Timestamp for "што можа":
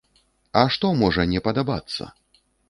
0.77-1.27